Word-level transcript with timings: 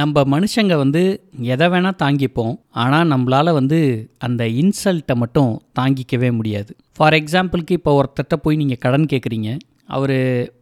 நம்ம 0.00 0.22
மனுஷங்க 0.34 0.74
வந்து 0.82 1.00
எதை 1.54 1.66
வேணால் 1.72 1.98
தாங்கிப்போம் 2.02 2.54
ஆனால் 2.82 3.10
நம்மளால் 3.10 3.56
வந்து 3.58 3.78
அந்த 4.26 4.42
இன்சல்ட்டை 4.60 5.14
மட்டும் 5.22 5.50
தாங்கிக்கவே 5.78 6.30
முடியாது. 6.38 6.70
ஃபார் 6.96 7.16
எக்ஸாம்பிளுக்கு 7.18 7.76
இப்போ 7.78 7.92
ஒருத்தர்கிட்ட 7.98 8.36
போய் 8.44 8.60
நீங்கள் 8.60 8.80
கடன் 8.84 9.10
கேட்குறீங்க 9.12 9.50
அவர் 9.96 10.16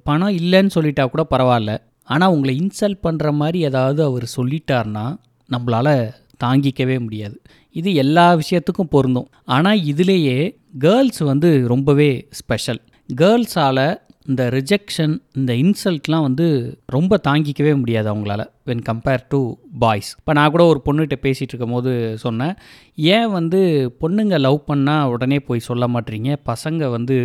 பணம் 0.09 0.35
இல்லைன்னு 0.41 0.75
சொல்லிட்டா 0.77 1.05
கூட 1.09 1.25
பரவாயில்ல 1.35 1.75
ஆனால் 2.05 2.33
உங்களை 2.35 2.55
இன்சல்ட் 2.63 3.01
பண்ணுற 3.07 3.33
மாதிரி 3.33 3.59
ஏதாவது 3.69 4.01
அவர் 4.03 4.27
சொல்லிட்டார்னா 4.37 5.07
நம்மளால் 5.49 5.95
தாங்கிக்கவே 6.45 6.97
முடியாது. 7.01 7.37
இது 7.73 7.91
எல்லா 7.95 8.27
விஷயத்துக்கும் 8.43 8.93
பொருந்தும். 8.95 9.29
ஆனால் 9.45 9.83
இதுலேயே 9.93 10.39
கேர்ள்ஸ் 10.79 11.23
வந்து 11.33 11.49
ரொம்பவே 11.69 12.11
ஸ்பெஷல். 12.41 12.81
கேர்ள்ஸால் 13.09 13.85
இந்த 14.31 14.43
ரிஜெக்ஷன் 14.51 15.15
இந்த 15.33 15.53
இன்சல்ட்லாம் 15.53 16.27
வந்து 16.27 16.47
ரொம்ப 16.87 17.21
தாங்கிக்கவே 17.29 17.73
முடியாது 17.79 18.09
அவங்களால 18.15 18.43
வென் 18.67 18.83
கம்பேர் 18.89 19.25
டு 19.29 19.41
பாய்ஸ் 19.79 20.11
இப்போ 20.19 20.33
நான் 20.33 20.51
கூட 20.51 20.65
ஒரு 20.65 20.81
பொண்ணுகிட்ட 20.85 21.17
பேசிகிட்டு 21.23 21.55
இருக்கும் 21.55 21.71
போது 21.71 21.93
சொன்னேன் 22.19 22.55
ஏன் 22.95 23.31
வந்து 23.31 23.61
பொண்ணுங்க 24.01 24.39
லவ் 24.39 24.65
பண்ணால் 24.73 25.09
உடனே 25.09 25.41
போய் 25.41 25.69
சொல்ல 25.69 25.87
மாட்டீங்க? 25.87 26.37
பசங்க 26.47 26.91
வந்து 26.91 27.17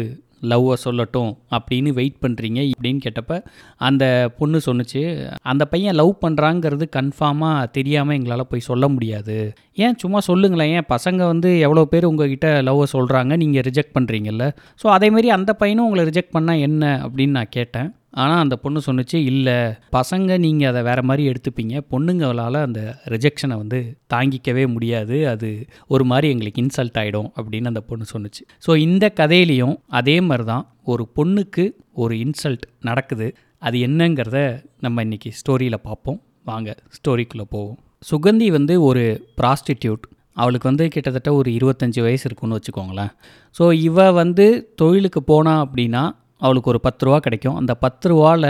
லவ்வை 0.42 0.74
சொல்லட்டும் 0.86 1.32
அப்படின்னு 1.52 1.90
வெயிட் 1.90 2.18
பண்ணுறீங்க 2.22 2.60
இப்படின்னு 2.72 3.00
கேட்டப்ப 3.06 3.36
அந்த 3.78 4.04
பொண்ணு 4.38 4.58
சொன்னுச்சு 4.66 5.02
அந்த 5.42 5.66
பையன் 5.66 5.96
லவ் 5.96 6.12
பண்ணுறாங்கிறது 6.22 6.86
கன்ஃபார்மாக 6.96 7.72
தெரியாமல் 7.72 8.16
எங்களால் 8.16 8.50
போய் 8.50 8.68
சொல்ல 8.72 8.88
முடியாது. 8.88 9.38
ஏன் 9.84 9.98
சும்மா 10.02 10.20
சொல்லுங்களேன்? 10.28 10.72
ஏன் 10.78 10.90
பசங்க 10.92 11.22
வந்து 11.32 11.50
எவ்வளோ 11.66 11.82
பேர் 11.92 12.08
உங்ககிட்ட 12.10 12.48
லவ்வை 12.68 12.86
சொல்கிறாங்க 12.94 13.34
நீங்கள் 13.42 13.66
ரிஜெக்ட் 13.68 13.96
பண்ணுறீங்கல்ல 13.98 14.46
ஸோ 14.82 14.86
அதேமாரி 14.96 15.30
அந்த 15.38 15.52
பையனும் 15.62 15.86
உங்களை 15.88 16.04
ரிஜெக்ட் 16.10 16.36
பண்ணால் 16.38 16.64
என்ன 16.68 16.84
அப்படின்னு 17.06 17.38
நான் 17.40 17.56
கேட்டேன். 17.58 17.90
ஆனால் 18.24 18.42
அந்த 18.44 18.56
பொண்ணு 18.64 18.80
சொன்னுச்சு 18.86 19.18
இல்லை 19.32 19.56
பசங்க 19.96 20.38
நீங்கள் 20.46 20.70
அதை 20.72 20.82
வேறு 20.90 21.02
மாதிரி 21.10 21.24
எடுத்துப்பீங்க. 21.32 21.76
பொண்ணுங்களால் 21.94 22.60
அந்த 22.68 22.82
ரிஜெக்ஷனை 23.14 23.56
வந்து 23.62 23.80
தாங்கிக்கவே 24.14 24.64
முடியாது. 24.76 25.18
அது 25.34 25.50
ஒரு 25.94 26.06
மாதிரி 26.12 26.30
எங்களுக்கு 26.36 26.64
இன்சல்ட் 26.66 27.00
ஆகிடும் 27.02 27.30
அப்படின்னு 27.40 27.72
அந்த 27.74 27.84
பொண்ணு 27.90 28.06
சொன்னுச்சு. 28.14 28.44
ஸோ 28.68 28.74
இந்த 28.88 29.08
கதையிலையும் 29.22 29.76
அதே 30.02 30.18
மாதிரி 30.30 30.46
தான் 30.54 30.66
ஒரு 30.94 31.06
பொண்ணுக்கு 31.20 31.66
ஒரு 32.04 32.16
இன்சல்ட் 32.26 32.66
நடக்குது. 32.90 33.28
அது 33.68 33.78
என்னங்கிறத 33.88 34.40
நம்ம 34.88 35.04
இன்றைக்கி 35.08 35.32
ஸ்டோரியில் 35.42 35.86
பார்ப்போம். 35.90 36.22
வாங்க 36.52 36.72
ஸ்டோரிக்குள்ளே 36.98 37.48
போவோம். 37.56 37.78
சுகந்தி 38.10 38.48
வந்து 38.58 38.74
ஒரு 38.90 39.04
ப்ராஸ்டிடியூட் 39.40 40.04
அவளுக்கு 40.42 40.68
வந்து 40.72 40.86
கிட்டத்தட்ட 40.94 41.30
ஒரு 41.40 41.50
இருபத்தஞ்சி 41.58 42.00
வயசு 42.06 42.26
இருக்குன்னு 42.30 42.58
வச்சுக்கோங்களேன். 42.58 43.12
ஸோ 43.56 43.66
இவ 43.88 44.08
வந்து 44.22 44.46
தொழிலுக்கு 44.82 45.22
போனா 45.32 45.54
அப்படின்னா 45.66 46.04
அவளுக்கு 46.46 46.72
ஒரு 46.74 46.80
பத்து 46.88 47.06
ரூபா 47.08 47.20
கிடைக்கும். 47.28 47.58
அந்த 47.62 47.74
பத்து 47.86 48.06
ரூபாவில் 48.12 48.50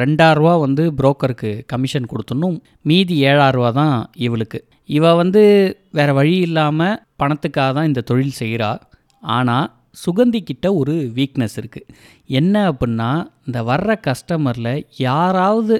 ரெண்டாயிரரூவா 0.00 0.54
வந்து 0.64 0.82
புரோக்கருக்கு 0.98 1.50
கமிஷன் 1.72 2.10
கொடுத்துடணும். 2.10 2.56
மீதி 2.88 3.14
ஏழாயிரரூவா 3.30 3.70
தான் 3.80 3.96
இவளுக்கு. 4.26 4.58
இவ 4.96 5.14
வந்து 5.22 5.42
வேறு 5.98 6.12
வழி 6.18 6.34
இல்லாமல் 6.48 6.98
பணத்துக்காக 7.20 7.70
தான் 7.78 7.88
இந்த 7.90 8.04
தொழில் 8.10 8.38
செய்கிறா 8.42 8.70
ஆனால் 9.22 9.66
சுகந்திக்கிட்ட 10.02 10.66
ஒரு 10.80 10.94
வீக்னஸ் 11.16 11.56
இருக்குது 11.60 11.90
என்ன 12.38 12.54
அப்படின்னா 12.70 13.10
இந்த 13.46 13.58
வர்ற 13.70 13.92
கஸ்டமரில் 14.06 14.72
யாராவது 15.06 15.76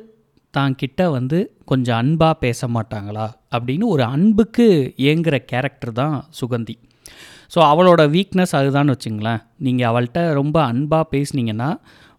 தான் 0.57 0.77
கிட்ட 0.81 1.01
வந்து 1.17 1.39
கொஞ்சம் 1.71 1.99
அன்பாக 2.03 2.35
பேச 2.45 2.69
மாட்டாங்களா 2.77 3.27
அப்படின்னு 3.57 3.87
ஒரு 3.95 4.05
அன்புக்கு 4.15 4.67
ஏங்குற 5.11 5.37
கேரக்டர் 5.53 5.93
தான் 6.01 6.17
சுகந்தி. 6.41 6.77
ஸோ 7.55 7.61
அவளோட 7.73 8.03
வீக்னஸ் 8.15 8.55
அதுதான் 8.59 8.93
வச்சுங்களேன். 8.93 9.41
நீங்கள் 9.67 9.89
அவள்கிட்ட 9.91 10.21
ரொம்ப 10.41 10.57
அன்பாக 10.73 11.05
பேசுனீங்கன்னா 11.15 11.71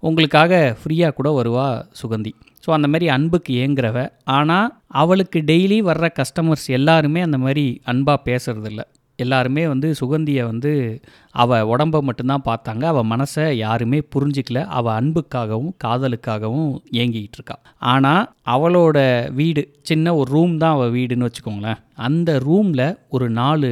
உங்களுக்காக 0.03 0.53
ஃப்ரீயாக 0.79 1.15
கூட 1.19 1.29
வருவா 1.39 1.67
சுகந்தி. 2.01 2.33
ஸோ 2.63 2.71
அந்த 2.77 2.87
மாதிரி 2.91 3.07
அன்புக்கு 3.15 3.53
ஏங்குறவ. 3.63 3.97
ஆனால் 4.37 4.69
அவளுக்கு 5.01 5.39
டெய்லி 5.51 5.79
வர்ற 5.89 6.05
கஸ்டமர்ஸ் 6.19 6.67
எல்லாருமே 6.77 7.21
அந்த 7.27 7.37
மாதிரி 7.45 7.65
அன்பாக 7.91 8.19
பேசுறதில்ல. 8.29 8.81
எல்லாருமே 9.15 9.67
வந்து 9.67 9.95
சுகந்தியை 9.99 10.43
வந்து 10.43 11.01
அவள் 11.31 11.61
உடம்பை 11.61 12.01
மட்டும்தான் 12.01 12.45
பார்த்தாங்க. 12.45 12.83
அவள் 12.83 13.09
மனசை 13.09 13.51
யாருமே 13.51 13.99
புரிஞ்சிக்கல. 14.15 14.65
அவள் 14.65 14.97
அன்புக்காகவும் 14.99 15.73
காதலுக்காகவும் 15.83 16.69
ஏங்கிக்கிட்டு 16.91 17.37
இருக்கா. 17.39 17.57
ஆனால் 17.77 18.23
அவளோட 18.45 18.97
வீடு 19.33 19.63
சின்ன 19.81 20.15
ஒரு 20.15 20.31
ரூம் 20.31 20.57
தான் 20.57 20.73
அவள் 20.73 20.91
வீடுன்னு 20.91 21.29
வச்சுக்கோங்களேன். 21.29 21.81
அந்த 21.95 22.39
ரூமில் 22.39 22.87
ஒரு 23.09 23.29
நாலு 23.29 23.71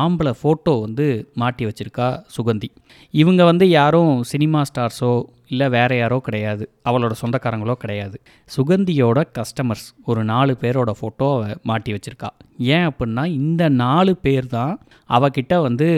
ஆம்பளை 0.00 0.32
ஃபோட்டோ 0.40 0.80
வந்து 0.80 1.06
மாட்டி 1.34 1.66
வச்சுருக்கா 1.66 2.08
சுகந்தி. 2.36 2.68
இவங்க 3.10 3.44
வந்து 3.44 3.68
யாரும் 3.68 4.22
சினிமா 4.22 4.62
ஸ்டார்ஸோ 4.70 5.12
இல்லை 5.46 5.68
வேறு 5.68 5.98
யாரோ 5.98 6.18
கிடையாது. 6.18 6.64
அவளோட 6.88 7.12
சொந்தக்காரங்களோ 7.22 7.72
கிடையாது. 7.72 8.16
சுகந்தியோட 8.56 9.22
கஸ்டமர்ஸ் 9.38 9.88
ஒரு 10.04 10.24
நாலு 10.24 10.56
பேரோட 10.60 10.90
ஃபோட்டோ 10.98 11.28
மாட்டி 11.62 11.92
வச்சுருக்கா. 11.92 12.30
ஏன் 12.58 12.86
அப்படின்னா 12.90 13.24
இந்த 13.26 13.68
நாலு 13.68 14.16
பேர் 14.16 14.46
தான் 14.46 14.74
அவகிட்ட 15.08 15.54
வந்து 15.62 15.88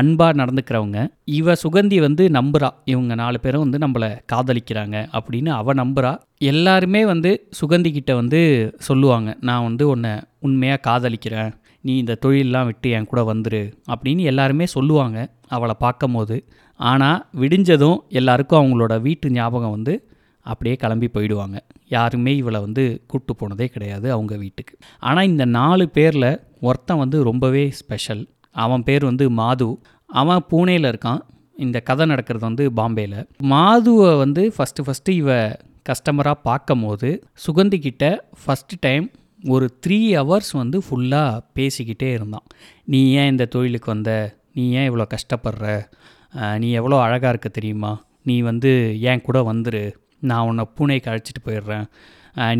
அன்பாக 0.00 0.38
நடந்துக்கிறவங்க. 0.40 1.00
இவ 1.24 1.54
சுகந்தி 1.64 1.98
வந்து 2.00 2.28
நம்புறா. 2.28 2.70
இவங்க 2.84 3.14
நாலு 3.14 3.40
பேரும் 3.40 3.64
வந்து 3.66 3.80
நம்மளை 3.86 4.10
காதலிக்கிறாங்க 4.32 4.96
அப்படின்னு 5.18 5.52
அவள் 5.60 5.80
நம்புறா. 5.82 6.12
எல்லாருமே 6.52 7.02
வந்து 7.06 7.32
சுகந்தி 7.60 7.92
கிட்ட 7.92 8.14
வந்து 8.14 8.40
சொல்லுவாங்க. 8.78 9.36
நான் 9.40 9.62
வந்து 9.62 9.88
உன்னை 9.88 10.14
உண்மையாக 10.40 10.84
காதலிக்கிறேன். 10.88 11.52
நீ 11.84 11.92
இந்த 12.02 12.14
தொழிலெலாம் 12.24 12.68
விட்டு 12.70 12.88
என் 12.96 13.08
கூட 13.10 13.22
வந்துரு 13.32 13.62
அப்படின்னு 13.92 14.22
எல்லாருமே 14.32 14.66
சொல்லுவாங்க 14.76 15.18
அவளை 15.48 15.74
பார்க்கும் 15.78 16.16
போது 16.16 16.36
ஆனால் 16.80 17.18
விடிஞ்சதும் 17.40 17.98
எல்லாருக்கும் 18.20 18.60
அவங்களோட 18.60 18.94
வீட்டு 19.00 19.26
ஞாபகம் 19.30 19.74
வந்து 19.76 19.94
அப்படியே 20.46 20.76
கிளம்பி 20.76 21.08
போயிடுவாங்க. 21.12 21.56
யாருமே 21.88 22.32
இவளை 22.36 22.58
வந்து 22.60 22.84
கூட்டு 23.06 23.32
போனதே 23.36 23.66
கிடையாது 23.66 24.06
அவங்க 24.12 24.34
வீட்டுக்கு. 24.36 24.74
ஆனால் 25.08 25.28
இந்த 25.30 25.44
நாலு 25.58 25.84
பேரில் 25.88 26.30
ஒருத்தன் 26.60 27.00
வந்து 27.02 27.18
ரொம்பவே 27.22 27.64
ஸ்பெஷல் 27.80 28.22
அவன் 28.56 28.82
பேர் 28.82 29.04
வந்து 29.04 29.26
மாது. 29.40 29.68
அவன் 30.10 30.44
பூனேயில் 30.50 30.90
இருக்கான். 30.90 31.22
இந்த 31.56 31.78
கதை 31.80 32.04
நடக்கிறது 32.06 32.44
வந்து 32.48 32.64
பாம்பேயில் 32.78 33.18
மாதுவை 33.52 34.10
வந்து 34.18 34.42
ஃபஸ்ட்டு 34.56 34.84
ஃபஸ்ட்டு 34.86 35.16
இவ 35.20 35.30
கஸ்டமராக 35.88 36.44
பார்க்கும் 36.48 36.84
போது 36.84 37.08
சுகந்திக்கிட்ட 37.44 38.04
ஃபஸ்ட்டு 38.42 38.80
டைம் 38.80 39.06
ஒரு 39.52 39.66
த்ரீ 39.84 39.98
ஹவர்ஸ் 40.16 40.52
வந்து 40.60 40.78
ஃபுல்லாக 40.84 41.42
பேசிக்கிட்டே 41.56 42.08
இருந்தான். 42.16 42.46
நீ 42.92 43.00
ஏன் 43.20 43.30
இந்த 43.32 43.44
தொழிலுக்கு 43.54 43.88
வந்த? 43.92 44.12
நீ 44.56 44.64
ஏன் 44.78 44.86
இவ்வளோ 44.90 45.06
கஷ்டப்படுற? 45.14 45.66
நீ 46.62 46.68
எவ்வளோ 46.80 46.96
அழகாக 47.06 47.32
இருக்க 47.34 47.48
தெரியுமா? 47.58 47.92
நீ 48.28 48.36
வந்து 48.50 48.70
ஏன் 49.10 49.24
கூட 49.26 49.38
வந்துரு? 49.50 49.84
நான் 50.30 50.46
உன்னை 50.50 50.64
பூனைக்கு 50.76 51.10
அழைச்சிட்டு 51.10 51.42
போயிடுறேன். 51.48 51.86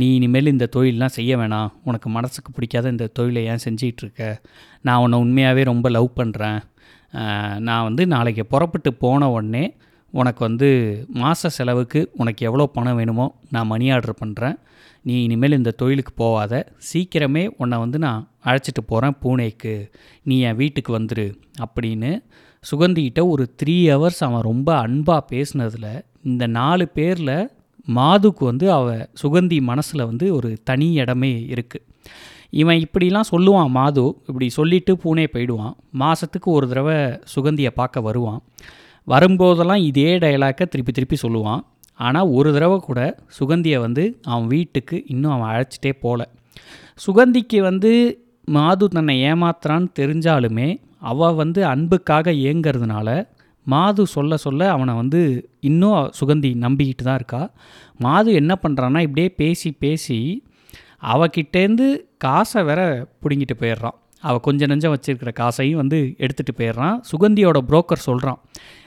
நீ 0.00 0.08
இனிமேல் 0.16 0.52
இந்த 0.54 0.66
தொழிலெலாம் 0.74 1.16
செய்ய 1.18 1.32
வேணாம். 1.36 1.70
உனக்கு 1.88 2.08
மனசுக்கு 2.16 2.50
பிடிக்காத 2.56 2.90
இந்த 2.94 3.06
தொழிலை 3.18 3.42
ஏன் 3.52 3.64
செஞ்சிகிட்ருக்க? 3.66 4.22
நான் 4.86 5.02
உன்னை 5.04 5.18
உண்மையாகவே 5.24 5.64
ரொம்ப 5.72 5.88
லவ் 5.96 6.10
பண்ணுறேன் 6.20 6.60
நான் 7.68 7.86
வந்து 7.88 8.02
நாளைக்கு 8.12 8.44
புறப்பட்டு 8.52 8.90
போன 9.02 9.30
உடனே 9.34 9.64
உனக்கு 10.14 10.40
வந்து 10.48 10.68
மாத 11.20 11.48
செலவுக்கு 11.56 12.00
உனக்கு 12.22 12.42
எவ்வளோ 12.48 12.64
பணம் 12.76 12.98
வேணுமோ 13.00 13.26
நான் 13.54 13.70
மணி 13.72 13.86
ஆர்டர் 13.94 14.20
பண்ணுறேன் 14.22 14.56
நீ 15.04 15.14
இனிமேல் 15.22 15.56
இந்த 15.56 15.70
தொழிலுக்கு 15.70 16.12
போகாத 16.16 16.72
சீக்கிரமே 16.88 17.44
உன்னை 17.58 17.78
வந்து 17.78 17.98
நான் 17.98 18.22
அழைச்சிட்டு 18.44 18.82
போகிறேன் 18.86 19.16
பூனேக்கு. 19.22 19.74
நீ 20.22 20.36
என் 20.40 20.56
வீட்டுக்கு 20.56 20.98
வந்துரு 20.98 21.26
அப்படின்னு 21.64 22.10
சுகந்திக்கிட்ட 22.64 23.22
ஒரு 23.28 23.44
த்ரீ 23.62 23.76
ஹவர்ஸ் 23.92 24.22
அவன் 24.26 24.46
ரொம்ப 24.50 24.68
அன்பாக 24.78 25.22
பேசினதில் 25.32 25.90
இந்த 26.22 26.46
நாலு 26.46 26.88
பேரில் 26.88 27.36
மாதுக்கு 27.94 28.44
வந்து 28.44 28.66
அவ 28.72 29.08
சுகந்தி 29.22 29.58
மனசில் 29.60 30.04
வந்து 30.04 30.34
ஒரு 30.34 30.50
தனி 30.64 30.88
இடமே 30.92 31.32
இருக்குது 31.54 31.84
இவன் 32.60 32.80
இப்படிலாம் 32.84 33.30
சொல்லுவான் 33.30 33.68
மாது. 33.68 34.04
இப்படி 34.26 34.48
சொல்லிவிட்டு 34.48 34.92
பூனே 35.04 35.26
போயிடுவான். 35.32 35.74
மாதத்துக்கு 35.98 36.48
ஒரு 36.50 36.66
தடவை 36.68 36.96
சுகந்தியை 37.34 37.72
பார்க்க 37.74 38.00
வருவான். 38.00 38.40
வரும்போதெல்லாம் 39.06 39.82
இதே 39.84 40.10
டைலாக்கை 40.18 40.64
திருப்பி 40.66 40.92
திருப்பி 40.92 41.16
சொல்லுவான். 41.22 41.62
ஆனால் 42.00 42.28
ஒரு 42.28 42.52
தடவை 42.52 42.78
கூட 42.80 43.00
சுகந்தியை 43.38 43.78
வந்து 43.80 44.04
அவன் 44.24 44.46
வீட்டுக்கு 44.46 44.96
இன்னும் 45.06 45.32
அவன் 45.32 45.50
அழைச்சிட்டே 45.52 45.92
போகல 46.00 46.22
சுகந்திக்கு 47.06 47.58
வந்து 47.60 47.92
மாது 48.48 48.86
தன்னை 48.88 49.14
ஏமாத்துறான்னு 49.32 49.88
தெரிஞ்சாலுமே 50.00 50.68
அவள் 51.10 51.34
வந்து 51.34 51.60
அன்புக்காக 51.66 52.32
ஏங்கிறதுனால 52.48 53.08
மாது 53.66 54.02
சொல்ல 54.06 54.36
சொல்ல 54.36 54.62
அவனை 54.70 54.94
வந்து 54.94 55.20
இன்னும் 55.60 56.10
சுகந்தி 56.20 56.50
நம்பிக்கிட்டு 56.64 57.04
தான் 57.04 57.14
இருக்கா. 57.14 57.42
மாது 57.98 58.30
என்ன 58.32 58.52
பண்ணுறான்னா 58.62 59.00
இப்படியே 59.00 59.28
பேசி 59.40 59.70
பேசி 59.72 60.18
அவகிட்டேருந்து 61.12 61.86
காசை 62.18 62.60
வேற 62.62 62.80
பிடுங்கிட்டு 63.22 63.54
போயிடுறான். 63.60 63.96
அவள் 64.20 64.40
கொஞ்சம் 64.40 64.68
நெஞ்சம் 64.68 64.94
வச்சுருக்கிற 64.94 65.30
காசையும் 65.32 65.76
வந்து 65.76 65.98
எடுத்துகிட்டு 66.18 66.54
போயிடுறான். 66.56 66.96
சுகந்தியோட 67.10 67.58
புரோக்கர் 67.70 68.06
சொல்கிறான் 68.08 68.40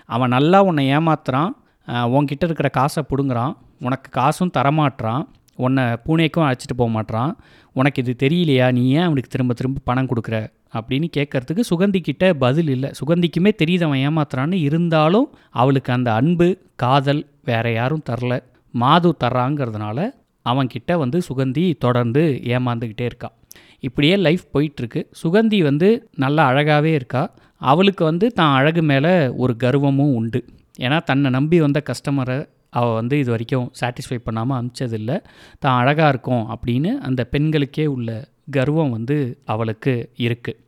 அவன் 0.06 0.30
நல்லா 0.30 0.60
உன்னை 0.64 0.84
ஏமாத்துறான். 0.98 1.52
உன்கிட்ட 1.88 2.44
இருக்கிற 2.44 2.70
காசை 2.70 3.04
பிடுங்குறான். 3.10 3.54
உனக்கு 3.82 4.12
காசும் 4.12 4.52
தரமாட்டுறான் 4.58 5.26
உன்னை 5.56 5.84
பூனேக்கும் 5.84 6.48
அழைச்சிட்டு 6.48 6.76
போக 6.76 6.92
மாட்டான் 6.92 7.38
உனக்கு 7.74 8.04
இது 8.06 8.28
தெரியலையா? 8.28 8.72
நீ 8.72 8.90
ஏன் 8.90 9.02
அவனுக்கு 9.02 9.30
திரும்ப 9.30 9.54
திரும்ப 9.54 9.80
பணம் 9.84 10.08
கொடுக்குற? 10.08 10.56
அப்படின்னு 10.74 11.08
கேட்கறதுக்கு 11.18 11.60
சுகந்திக்கிட்ட 11.70 12.34
பதில் 12.34 12.68
இல்லை. 12.68 12.92
சுகந்திக்குமே 12.92 13.52
தெரியுது 13.64 13.84
அவன் 13.84 14.00
ஏமாத்துறான்னு. 14.00 14.54
இருந்தாலும் 14.54 15.36
அவளுக்கு 15.50 15.94
அந்த 15.94 16.14
அன்பு 16.14 16.58
காதல் 16.76 17.30
வேற 17.44 17.72
யாரும் 17.72 18.04
தரல. 18.10 18.44
மாது 18.72 19.16
தர்றாங்கிறதுனால 19.24 20.10
அவன்கிட்ட 20.50 20.98
வந்து 20.98 21.22
சுகந்தி 21.30 21.78
தொடர்ந்து 21.78 22.42
ஏமாந்துக்கிட்டே 22.44 23.02
இருக்கா. 23.02 23.32
இப்படியே 23.80 24.16
லைஃப் 24.16 24.44
போயிட்டுருக்கு. 24.54 25.06
சுகந்தி 25.24 25.64
வந்து 25.64 26.10
நல்லா 26.16 26.52
அழகாகவே 26.52 26.94
இருக்கா. 26.94 27.34
அவளுக்கு 27.58 28.04
வந்து 28.04 28.32
தான் 28.32 28.56
அழகு 28.56 28.82
மேலே 28.82 29.28
ஒரு 29.28 29.56
கர்வமும் 29.64 30.14
உண்டு. 30.14 30.46
ஏன்னா 30.78 31.04
தன்னை 31.04 31.30
நம்பி 31.30 31.60
வந்த 31.60 31.84
கஸ்டமரை 31.90 32.48
அவள் 32.70 32.94
வந்து 32.94 33.20
இது 33.20 33.32
வரைக்கும் 33.32 33.72
சாட்டிஸ்ஃபை 33.80 34.20
பண்ணாமல் 34.24 34.58
அனுப்பிச்சதில்லை 34.58 35.18
தான் 35.60 35.78
அழகாக 35.80 36.10
இருக்கும் 36.10 36.46
அப்படின்னு 36.56 36.98
அந்த 36.98 37.28
பெண்களுக்கே 37.32 37.86
உள்ள 37.86 38.28
கர்வம் 38.52 38.90
வந்து 38.90 39.38
அவளுக்கு 39.46 40.10
இருக்குது 40.18 40.60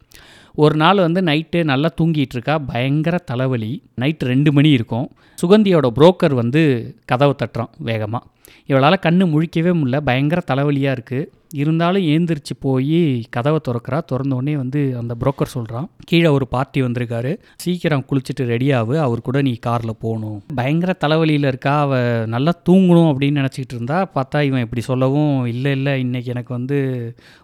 ஒரு 0.55 0.75
நாள் 0.75 0.97
வந்து 0.97 1.21
நைட்டு 1.21 1.63
நல்லா 1.63 1.89
தூங்கிட்டு 2.01 2.35
இருக்கா 2.35 2.59
பயங்கர 2.59 3.17
தலைவலி. 3.17 3.83
நைட்டு 4.01 4.19
ரெண்டு 4.19 4.51
மணி 4.51 4.69
இருக்கும். 4.69 5.09
சுகந்தியோட 5.41 5.87
புரோக்கர் 5.87 6.33
வந்து 6.33 6.61
கதவை 7.05 7.35
தட்டுறான் 7.43 7.69
வேகமாக 7.77 8.25
இவளால் 8.65 9.03
கண்ணு 9.05 9.25
முழிக்கவே 9.25 9.71
முடியல 9.79 9.97
பயங்கர 9.97 10.41
தலைவலியாக 10.47 10.97
இருக்குது 10.97 11.29
இருந்தாலும் 11.53 12.01
ஏந்திரிச்சு 12.01 12.55
போய் 12.59 13.21
கதவை 13.29 13.59
திறக்கிறா 13.67 13.99
திறந்தோடனே 14.11 14.55
வந்து 14.55 14.97
அந்த 14.97 15.15
புரோக்கர் 15.19 15.53
சொல்கிறான் 15.53 15.89
கீழே 16.05 16.27
ஒரு 16.27 16.47
பார்ட்டி 16.47 16.81
வந்திருக்காரு 16.81 17.37
சீக்கிரம் 17.55 18.05
குளிச்சுட்டு 18.11 18.43
ரெடியாகு 18.43 18.97
அவர் 18.97 19.21
கூட 19.21 19.41
நீ 19.41 19.53
காரில் 19.53 19.99
போகணும் 19.99 20.41
பயங்கர 20.55 20.95
தலைவலியில் 21.05 21.47
இருக்கா 21.47 21.79
அவள் 21.79 22.25
நல்லா 22.25 22.53
தூங்கணும் 22.69 23.09
அப்படின்னு 23.11 23.41
நினச்சிக்கிட்டு 23.41 23.75
இருந்தா 23.75 24.11
பார்த்தா 24.15 24.41
இவன் 24.41 24.61
இப்படி 24.61 24.81
சொல்லவும் 24.81 25.45
இல்லை 25.45 25.71
இல்லை 25.71 26.05
இன்றைக்கி 26.05 26.25
எனக்கு 26.25 26.53
வந்து 26.53 26.77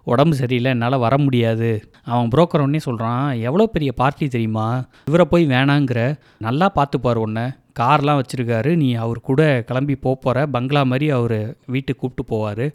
உடம்பு 0.04 0.36
சரியில்லை 0.36 0.72
என்னால் 0.72 0.98
வர 0.98 1.18
முடியாது. 1.18 1.84
அவன் 2.04 2.28
புரோக்கர் 2.28 2.64
உடனே 2.66 2.80
சொல்கிறான் 2.80 3.34
எவ்வளோ 3.40 3.66
பெரிய 3.66 3.92
பார்ட்டி 3.92 4.28
தெரியுமா? 4.28 4.86
இவரை 5.06 5.26
போய் 5.30 5.48
வேணாங்கிற 5.48 6.16
நல்லா 6.38 6.72
பார்த்துப்பார் 6.76 7.16
உன்னை. 7.16 7.52
கார்லாம் 7.80 8.20
வச்சுருக்காரு. 8.20 8.72
நீ 8.82 8.88
அவர் 9.04 9.20
கூட 9.30 9.42
கிளம்பி 9.70 9.96
போக 10.06 10.16
போகிற 10.26 10.46
பங்களா 10.56 10.82
மாதிரி 10.92 11.08
அவர் 11.18 11.40
வீட்டுக்கு 11.74 12.02
கூப்பிட்டு 12.02 12.24
போவார். 12.34 12.66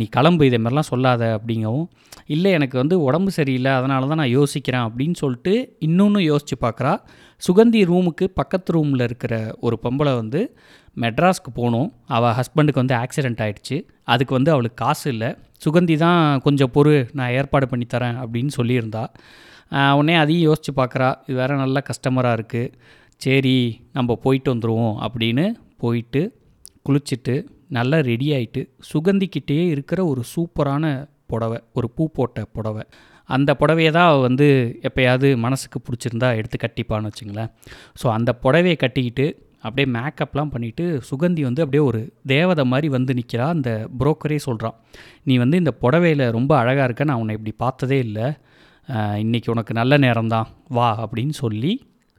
நீ 0.00 0.06
கிளம்பு 0.16 0.46
இதே 0.48 0.60
மாதிரிலாம் 0.64 0.90
சொல்லாத 0.92 1.22
அப்படிங்கவும். 1.38 1.86
இல்லை 2.36 2.52
எனக்கு 2.58 2.76
வந்து 2.82 2.96
உடம்பு 3.08 3.32
சரியில்லை. 3.38 3.72
அதனால 3.80 4.08
தான் 4.12 4.22
நான் 4.22 4.34
யோசிக்கிறேன் 4.38 4.86
அப்படின்னு 4.88 5.18
சொல்லிட்டு 5.22 5.54
இன்னொன்று 5.88 6.22
யோசித்து 6.30 6.58
பார்க்குறா 6.66 6.94
சுகந்தி 7.42 7.80
ரூமுக்கு 7.90 8.24
பக்கத்து 8.38 8.70
ரூமில் 8.76 9.04
இருக்கிற 9.08 9.34
ஒரு 9.66 9.76
பொம்பளை 9.84 10.12
வந்து 10.22 10.40
மெட்ராஸ்க்கு 11.02 11.50
போகணும் 11.58 11.88
அவள் 12.16 12.34
ஹஸ்பண்டுக்கு 12.38 12.82
வந்து 12.82 12.96
ஆக்சிடெண்ட் 13.02 13.40
ஆகிடுச்சு 13.44 13.76
அதுக்கு 14.12 14.32
வந்து 14.38 14.50
அவளுக்கு 14.54 14.78
காசு 14.84 15.06
இல்லை. 15.14 15.30
சுகந்தி 15.64 15.94
தான் 16.04 16.20
கொஞ்சம் 16.46 16.72
பொறு 16.74 16.94
நான் 17.18 17.34
ஏற்பாடு 17.38 17.66
பண்ணித்தரேன் 17.72 18.18
அப்படின்னு 18.22 18.52
சொல்லியிருந்தா. 18.58 19.04
உடனே 19.98 20.14
அதையும் 20.20 20.46
யோசித்து 20.48 20.72
பார்க்குறா 20.78 21.08
இது 21.26 21.36
வேறு 21.40 21.60
நல்ல 21.62 21.78
கஸ்டமராக 21.88 22.38
இருக்குது 22.38 22.72
சரி 23.24 23.56
நம்ம 23.96 24.14
போயிட்டு 24.24 24.48
வந்துடுவோம் 24.54 24.96
அப்படின்னு 25.06 25.44
போயிட்டு 25.82 26.22
குளிச்சுட்டு 26.86 27.34
நல்லா 27.76 27.98
ரெடி 28.10 28.28
ஆகிட்டு 28.36 28.60
சுகந்திக்கிட்டேயே 28.90 29.64
இருக்கிற 29.74 30.00
ஒரு 30.12 30.22
சூப்பரான 30.34 30.84
புடவை 31.30 31.58
ஒரு 31.78 31.88
பூ 31.96 32.04
போட்ட 32.16 32.44
புடவை. 32.56 32.84
அந்த 33.28 33.50
புடவையை 33.60 33.90
தான் 33.96 34.08
அவள் 34.10 34.24
வந்து 34.28 34.46
எப்போயாவது 34.88 35.28
மனசுக்கு 35.44 35.78
பிடிச்சிருந்தா 35.86 36.28
எடுத்து 36.38 36.56
கட்டிப்பான்னு 36.62 37.10
வச்சுங்களேன். 37.10 37.50
ஸோ 38.00 38.06
அந்த 38.16 38.30
புடவையை 38.44 38.76
கட்டிக்கிட்டு 38.84 39.26
அப்படியே 39.66 39.86
மேக்கப்லாம் 39.96 40.52
பண்ணிவிட்டு 40.54 40.84
சுகந்தி 41.10 41.42
வந்து 41.48 41.62
அப்படியே 41.64 41.82
ஒரு 41.90 42.00
தேவதை 42.32 42.64
மாதிரி 42.72 42.88
வந்து 42.96 43.14
நிற்கிறா 43.18 43.46
அந்த 43.56 43.70
புரோக்கரே 44.00 44.38
சொல்கிறான் 44.46 44.76
நீ 45.28 45.36
வந்து 45.42 45.60
இந்த 45.62 45.72
புடவையில் 45.82 46.24
ரொம்ப 46.38 46.52
அழகாக 46.62 46.88
இருக்க 46.88 47.04
நான் 47.10 47.20
உன்னை 47.22 47.36
இப்படி 47.38 47.54
பார்த்ததே 47.64 47.98
இல்லை. 48.06 48.26
இன்றைக்கி 48.88 49.24
இன்னைக்கு 49.24 49.52
உனக்கு 49.54 49.72
நல்ல 49.80 49.94
நேரம்தான். 50.06 50.48
வா 50.76 50.88
அப்படின்னு 51.04 51.34
சொல்லி 51.42 51.72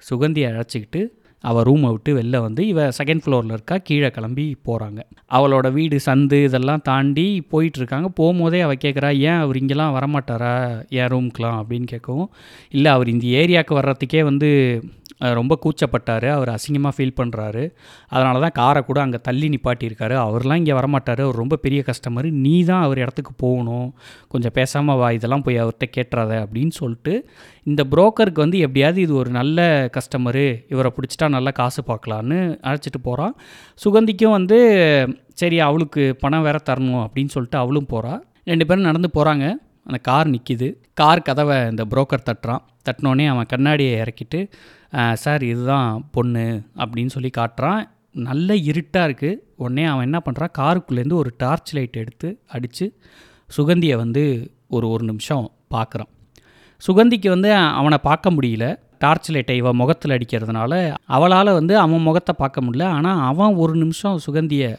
சுகந்தியை 0.09 0.50
அழைச்சிக்கிட்டு 0.51 1.01
அவள் 1.44 1.63
ரூமை 1.63 1.89
விட்டு 1.89 2.15
வெளில 2.15 2.38
வந்து 2.38 2.68
இவ 2.68 2.89
செகண்ட் 3.03 3.21
ஃப்ளோரில் 3.25 3.51
இருக்கா 3.51 3.77
கீழே 3.77 4.09
கிளம்பி 4.09 4.56
போகிறாங்க 4.65 5.00
அவளோட 5.31 5.71
வீடு 5.71 6.00
சந்து 6.06 6.44
இதெல்லாம் 6.44 6.81
தாண்டி 6.83 7.48
போயிட்டுருக்காங்க 7.51 8.06
போகும்போதே 8.19 8.62
அவள் 8.62 8.77
கேட்குறா 8.83 9.18
ஏன் 9.18 9.39
அவர் 9.39 9.57
இங்கெல்லாம் 9.57 9.95
வரமாட்டாரா? 9.95 10.53
என் 10.89 11.07
ரூம்க்கெலாம் 11.07 11.57
அப்படின்னு 11.62 11.88
கேட்கவும் 11.92 12.27
இல்லை 12.69 12.92
அவர் 12.92 13.07
இந்த 13.07 13.25
ஏரியாவுக்கு 13.27 13.74
வர்றதுக்கே 13.74 14.24
வந்து 14.24 14.50
ரொம்ப 15.39 15.53
கூச்சப்பட்டார். 15.63 16.27
அவர் 16.35 16.50
அசிங்கமாக 16.56 16.94
ஃபீல் 16.97 17.15
பண்ணுறாரு 17.19 17.63
அதனால 18.13 18.39
தான் 18.45 18.56
காரை 18.59 18.81
கூட 18.89 19.00
அங்கே 19.06 19.19
தள்ளி 19.27 19.47
நிப்பாட்டியிருக்காரு. 19.53 20.15
அவர்லாம் 20.25 20.59
இங்கே 20.62 20.75
வரமாட்டார். 20.79 21.21
அவர் 21.27 21.41
ரொம்ப 21.44 21.57
பெரிய 21.65 21.81
கஸ்டமர் 21.89 22.27
நீ 22.45 22.56
தான் 22.71 22.83
அவர் 22.88 23.01
இடத்துக்கு 23.03 23.33
போகணும். 23.45 23.88
கொஞ்சம் 24.33 24.56
பேசாமல் 24.59 25.00
வா 25.01 25.09
இதெல்லாம் 25.18 25.45
போய் 25.47 25.62
அவர்கிட்ட 25.63 25.88
கேட்டுறாத 25.97 26.31
அப்படின்னு 26.45 26.75
சொல்லிட்டு 26.81 27.15
இந்த 27.71 27.81
புரோக்கருக்கு 27.94 28.45
வந்து 28.45 28.59
எப்படியாவது 28.68 29.00
இது 29.06 29.13
ஒரு 29.21 29.31
நல்ல 29.39 29.59
கஸ்டமரு 29.97 30.45
இவரை 30.73 30.91
பிடிச்சிட்டா 30.97 31.27
நல்லா 31.38 31.53
காசு 31.62 31.81
பார்க்கலான்னு 31.91 32.39
அழைச்சிட்டு 32.69 33.01
போகிறான் 33.09 33.35
சுகந்திக்கும் 33.83 34.38
வந்து 34.38 34.59
சரி 35.41 35.59
அவளுக்கு 35.67 36.03
பணம் 36.24 36.45
வேற 36.47 36.57
தரணும் 36.69 37.03
அப்படின்னு 37.06 37.33
சொல்லிட்டு 37.35 37.59
அவளும் 37.63 37.91
போகிறா 37.94 38.13
ரெண்டு 38.51 38.65
பேரும் 38.67 38.89
நடந்து 38.89 39.09
போகிறாங்க 39.17 39.45
அந்த 39.88 39.97
கார் 40.07 40.27
நிற்கிது 40.33 40.67
கார் 41.00 41.25
கதவை 41.27 41.57
இந்த 41.71 41.83
புரோக்கர் 41.91 42.27
தட்டுறான். 42.27 42.63
தட்டினோடனே 42.88 43.25
அவன் 43.31 43.50
கண்ணாடியை 43.53 43.94
இறக்கிட்டு 44.03 44.39
சார் 45.23 45.43
இதுதான் 45.43 45.89
பொண்ணு 46.11 46.45
அப்படின்னு 46.75 47.13
சொல்லி 47.15 47.31
காட்டுறான். 47.38 47.81
நல்ல 48.27 48.55
இருட்டாக 48.69 49.07
இருக்குது 49.09 49.39
உடனே 49.63 49.83
அவன் 49.91 50.07
என்ன 50.07 50.19
பண்ணுறான் 50.25 50.55
காருக்குள்ளேருந்து 50.59 51.19
ஒரு 51.23 51.31
டார்ச் 51.38 51.71
லைட் 51.75 51.99
எடுத்து 52.01 52.29
அடித்து 52.55 52.85
சுகந்தியை 53.57 53.95
வந்து 53.95 54.23
ஒரு 54.67 54.85
ஒரு 54.89 55.03
நிமிஷம் 55.03 55.45
பார்க்குறான் 55.75 56.11
சுகந்திக்கு 56.88 57.29
வந்து 57.29 57.49
அவனை 57.79 57.97
பார்க்க 58.09 58.31
முடியல. 58.31 58.65
டார்ச் 59.03 59.29
லைட்டை 59.33 59.55
இவன் 59.61 59.79
முகத்தில் 59.81 60.13
அடிக்கிறதுனால 60.17 60.73
அவளால் 61.15 61.57
வந்து 61.59 61.73
அவன் 61.77 62.05
முகத்தை 62.07 62.33
பார்க்க 62.38 62.61
முடியல. 62.61 62.85
ஆனால் 62.97 63.21
அவன் 63.29 63.53
ஒரு 63.63 63.73
நிமிஷம் 63.75 64.19
சுகந்தியை 64.25 64.69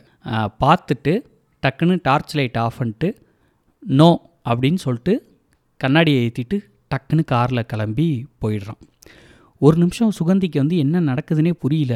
பார்த்துட்டு 0.65 1.15
டக்குன்னு 1.63 1.97
டார்ச் 2.03 2.35
லைட் 2.39 2.59
ஆஃப் 2.65 2.79
பண்ணிட்டு 2.79 3.09
நோ 3.83 4.11
அப்படின்னு 4.51 4.81
சொல்லிட்டு 4.87 5.15
கண்ணாடியை 5.81 6.21
ஏற்றிட்டு 6.27 6.59
டக்குன்னு 6.93 7.25
காரில் 7.25 7.69
கிளம்பி 7.73 8.09
போயிடுறான். 8.43 8.83
ஒரு 9.67 9.77
நிமிஷம் 9.77 10.13
சுகந்திக்கு 10.19 10.59
வந்து 10.63 10.77
என்ன 10.85 11.01
நடக்குதுன்னே 11.01 11.51
புரியல. 11.65 11.95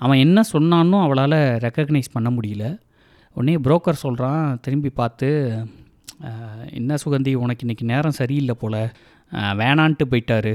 அவன் 0.00 0.20
என்ன 0.24 0.40
சொன்னானோ 0.52 0.96
அவளால் 1.06 1.36
ரெக்கக்னைஸ் 1.64 2.12
பண்ண 2.12 2.28
முடியல. 2.30 2.64
உடனே 3.36 3.54
புரோக்கர் 3.64 4.02
சொல்கிறான் 4.02 4.58
திரும்பி 4.64 4.90
பார்த்து 4.98 5.28
என்ன 6.78 6.96
சுகந்தி 7.04 7.32
உனக்கு 7.44 7.66
இன்றைக்கி 7.66 7.86
நேரம் 7.92 8.18
சரியில்லை 8.18 8.54
போல். 8.58 8.76
வேணான்ட்டு 9.60 10.04
போயிட்டாரு. 10.10 10.52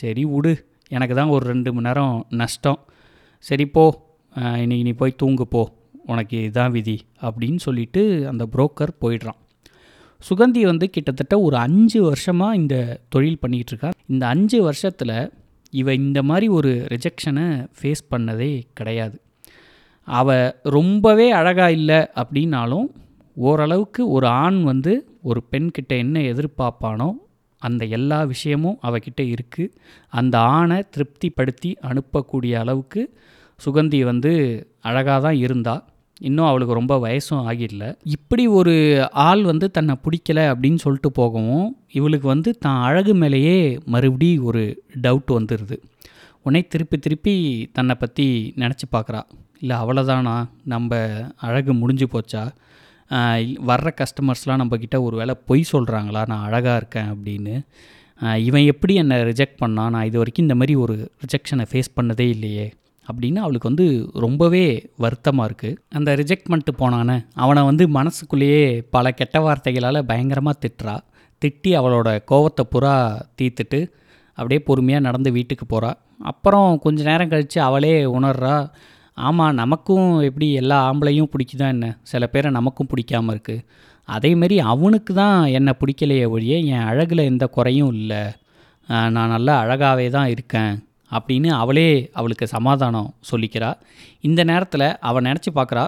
சரி 0.00 0.24
விடு. 0.32 0.52
எனக்கு 0.96 1.14
தான் 1.14 1.32
ஒரு 1.36 1.46
ரெண்டு 1.52 1.72
மணி 1.76 1.86
நேரம் 1.86 2.16
நஷ்டம். 2.40 2.80
சரி 3.44 3.66
போ. 3.76 3.84
இன்னைக்கு 4.64 4.84
நீ 4.88 4.92
போய் 5.02 5.18
தூங்கு 5.22 5.46
போ. 5.54 5.62
உனக்கு 6.12 6.38
இதான் 6.50 6.74
விதி. 6.76 6.96
அப்படின்னு 7.28 7.62
சொல்லிட்டு 7.66 8.02
அந்த 8.32 8.46
புரோக்கர் 8.56 8.92
போயிடுறான். 9.04 9.38
சுகந்தி 10.20 10.64
வந்து 10.70 10.88
கிட்டத்தட்ட 10.90 11.34
ஒரு 11.46 11.56
அஞ்சு 11.56 12.02
வருஷமாக 12.02 12.60
இந்த 12.62 12.76
தொழில் 13.14 13.42
பண்ணிகிட்ருக்கா 13.46 13.90
இந்த 14.06 14.24
அஞ்சு 14.34 14.60
வருஷத்தில் 14.68 15.16
இவ 15.80 15.94
இந்த 15.94 16.18
மாதிரி 16.22 16.46
ஒரு 16.48 16.72
ரிஜெக்ஷனை 16.92 17.46
ஃபேஸ் 17.76 18.02
பண்ணதே 18.10 18.52
கிடையாது. 18.74 19.16
அவள் 20.08 20.46
ரொம்பவே 20.76 21.26
அழகாக 21.30 21.76
இல்லை 21.78 22.00
அப்படின்னாலும் 22.20 22.88
ஓரளவுக்கு 23.36 24.02
ஒரு 24.08 24.26
ஆண் 24.42 24.58
வந்து 24.62 24.92
ஒரு 25.22 25.40
பெண்கிட்ட 25.52 25.92
என்ன 25.96 26.16
எதிர்பார்ப்பானோ 26.32 27.08
அந்த 27.62 27.82
எல்லா 27.96 28.18
விஷயமும் 28.24 28.78
அவகிட்ட 28.82 29.20
இருக்குது 29.34 29.72
அந்த 30.12 30.36
ஆணை 30.56 30.78
திருப்திப்படுத்தி 30.94 31.70
அனுப்பக்கூடிய 31.90 32.54
அளவுக்கு 32.62 33.02
சுகந்தி 33.58 34.00
வந்து 34.04 34.32
அழகாக 34.82 35.18
தான் 35.22 35.38
இருந்தாள் 35.38 35.82
இன்னும் 36.20 36.48
அவளுக்கு 36.48 36.78
ரொம்ப 36.78 36.94
வயசும் 37.04 37.42
ஆகிடல. 37.48 37.84
இப்படி 38.16 38.44
ஒரு 38.58 38.74
ஆள் 39.28 39.42
வந்து 39.50 39.66
தன்னை 39.76 39.94
பிடிக்கல 40.04 40.42
அப்படின்னு 40.50 40.82
சொல்லிட்டு 40.84 41.10
போகவும் 41.12 41.64
இவளுக்கு 41.98 42.26
வந்து 42.28 42.50
தான் 42.64 42.80
அழகு 42.88 43.14
மேலேயே 43.22 43.56
மறுபடி 43.94 44.30
ஒரு 44.48 44.62
டவுட் 45.06 45.32
வந்துடுது 45.38 45.78
உடனே 46.46 46.60
திருப்பி 46.72 46.96
திருப்பி 46.98 47.34
தன்னை 47.72 47.94
பற்றி 48.00 48.26
நினச்சி 48.62 48.86
பார்க்குறா. 48.94 49.22
இல்லை 49.62 49.76
அவ்வளோதானா 49.82 50.36
நம்ம 50.72 50.98
அழகு 51.48 51.74
முடிஞ்சு 51.80 52.06
போச்சா? 52.14 52.42
வர்ற 53.70 53.88
கஸ்டமர்ஸ்லாம் 54.00 54.60
நம்மக்கிட்ட 54.62 54.96
ஒரு 55.06 55.16
வேளை 55.20 55.34
பொய் 55.48 55.70
சொல்கிறாங்களா 55.72 56.22
நான் 56.32 56.46
அழகாக 56.48 56.78
இருக்கேன் 56.80 57.10
அப்படின்னு. 57.14 57.54
இவன் 58.48 58.68
எப்படி 58.72 58.94
என்னை 59.02 59.16
ரிஜெக்ட் 59.30 59.60
பண்ணான்? 59.62 59.92
நான் 59.94 60.08
இது 60.08 60.18
வரைக்கும் 60.18 60.46
இந்த 60.46 60.56
மாதிரி 60.60 60.74
ஒரு 60.84 60.96
ரிஜெக்ஷனை 61.22 61.66
ஃபேஸ் 61.70 61.94
பண்ணதே 61.98 62.26
இல்லையே. 62.34 62.66
அப்படின்னு 63.08 63.40
அவளுக்கு 63.44 63.70
வந்து 63.70 63.86
ரொம்பவே 64.24 64.64
வருத்தமாக 65.04 65.48
இருக்குது 65.48 65.78
அந்த 65.98 66.10
ரிஜெக்ட் 66.20 66.50
பண்ணிட்டு 66.50 66.72
போனானே 66.82 67.16
அவனை 67.44 67.62
வந்து 67.70 67.84
மனசுக்குள்ளேயே 67.98 68.64
பல 68.96 69.12
கெட்ட 69.20 69.38
வார்த்தைகளால் 69.46 70.06
பயங்கரமாக 70.10 70.56
திட்டுறா. 70.64 70.96
திட்டி 71.42 71.70
அவளோட 71.80 72.08
கோவத்தை 72.30 72.64
பூரா 72.72 72.94
தீர்த்துட்டு 73.38 73.80
அப்படியே 74.38 74.60
பொறுமையாக 74.68 75.06
நடந்து 75.08 75.30
வீட்டுக்கு 75.36 75.66
போகிறா 75.72 75.90
அப்புறம் 76.30 76.68
கொஞ்ச 76.84 76.98
நேரம் 77.10 77.32
கழித்து 77.32 77.58
அவளே 77.68 77.94
உணர்றா 78.18 78.56
ஆமாம் 79.18 79.58
நமக்கும் 79.62 80.08
எப்படி 80.28 80.46
எல்லா 80.60 80.78
ஆம்பளையும் 80.88 81.28
பிடிக்குதா 81.32 81.66
என்ன? 81.74 81.86
சில 82.10 82.26
பேரை 82.26 82.48
நமக்கும் 82.50 82.88
பிடிக்காமல் 82.92 83.32
இருக்குது 83.34 83.64
அதேமாரி 84.08 84.56
அவனுக்கு 84.72 85.12
தான் 85.14 85.38
என்னை 85.58 85.72
பிடிக்கலையே 85.80 86.24
ஒழிய 86.34 86.56
என் 86.74 86.88
அழகில் 86.90 87.28
எந்த 87.30 87.44
குறையும் 87.56 87.92
இல்லை. 87.92 88.22
நான் 89.14 89.32
நல்லா 89.34 89.54
அழகாகவே 89.64 90.06
தான் 90.16 90.32
இருக்கேன். 90.34 90.74
அப்படின்னு 91.10 91.50
அவளே 91.62 91.88
அவளுக்கு 92.12 92.46
சமாதானம் 92.46 93.14
சொல்லிக்கிறா. 93.30 93.70
இந்த 94.20 94.44
நேரத்தில் 94.44 94.86
அவள் 95.08 95.26
நினச்சி 95.28 95.52
பார்க்குறா 95.54 95.84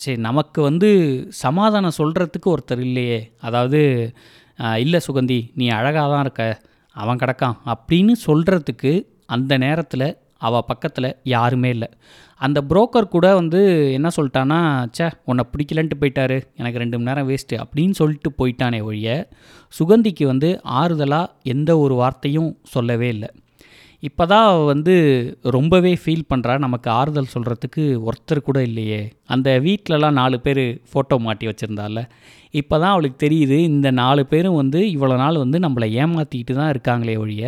சரி 0.00 0.20
நமக்கு 0.20 0.62
வந்து 0.62 0.90
சமாதானம் 1.44 1.98
சொல்கிறதுக்கு 1.98 2.48
ஒருத்தர் 2.54 2.82
இல்லையே. 2.88 3.20
அதாவது 3.40 3.80
இல்லை 4.84 5.00
சுகந்தி 5.06 5.38
நீ 5.54 5.68
அழகாக 5.68 6.08
தான் 6.12 6.24
இருக்க. 6.26 6.44
அவன் 6.96 7.20
கிடக்கான். 7.22 7.56
அப்படின்னு 7.72 8.14
சொல்கிறதுக்கு 8.26 8.92
அந்த 9.26 9.52
நேரத்தில் 9.58 10.08
அவள் 10.38 10.66
பக்கத்தில் 10.66 11.16
யாருமே 11.22 11.68
இல்லை. 11.68 11.88
அந்த 12.40 12.58
புரோக்கர் 12.68 13.12
கூட 13.14 13.26
வந்து 13.34 13.60
என்ன 13.92 14.08
சொல்லிட்டான்னா 14.16 14.58
ச்சே 14.96 15.06
உன்னை 15.24 15.44
பிடிக்கலன்ட்டு 15.52 16.00
போயிட்டாரு. 16.02 16.38
எனக்கு 16.56 16.78
ரெண்டு 16.78 16.98
மணி 16.98 17.08
நேரம் 17.08 17.28
வேஸ்ட்டு 17.30 17.60
அப்படின்னு 17.62 17.90
சொல்லிட்டு 17.90 18.30
போயிட்டானே 18.38 18.82
ஒழிய 18.82 19.28
சுகந்திக்கு 19.78 20.24
வந்து 20.24 20.60
ஆறுதலாக 20.80 21.32
எந்த 21.42 21.78
ஒரு 21.78 21.94
வார்த்தையும் 21.94 22.50
சொல்லவே 22.74 23.08
இல்லை. 23.08 23.30
இப்போ 24.02 24.24
தான் 24.32 24.50
வந்து 24.70 24.94
ரொம்பவே 25.54 25.90
ஃபீல் 26.02 26.28
பண்ணுறா 26.32 26.54
நமக்கு 26.64 26.88
ஆறுதல் 26.98 27.32
சொல்கிறதுக்கு 27.32 27.82
ஒருத்தர் 28.08 28.46
கூட 28.46 28.58
இல்லையே. 28.68 29.00
அந்த 29.34 29.48
வீட்டிலலாம் 29.66 30.18
நாலு 30.20 30.36
பேர் 30.46 30.62
ஃபோட்டோ 30.90 31.16
மாட்டி 31.26 31.46
வச்சுருந்தால. 31.48 32.04
இப்போ 32.60 32.74
தான் 32.82 32.94
அவளுக்கு 32.94 33.18
தெரியுது 33.24 33.58
இந்த 33.72 33.88
நாலு 34.02 34.22
பேரும் 34.32 34.58
வந்து 34.60 34.80
இவ்வளோ 34.94 35.16
நாள் 35.24 35.42
வந்து 35.44 35.58
நம்மளை 35.66 35.88
ஏமாற்றிக்கிட்டு 36.04 36.54
தான் 36.60 36.72
இருக்காங்களே 36.74 37.16
ஒழிய 37.24 37.44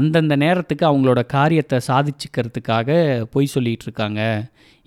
அந்தந்த 0.00 0.34
நேரத்துக்கு 0.44 0.84
அவங்களோட 0.90 1.20
காரியத்தை 1.36 1.78
சாதிச்சுக்கிறதுக்காக 1.88 2.88
பொய் 3.34 3.52
சொல்லிகிட்டு 3.54 3.86
இருக்காங்க. 3.88 4.22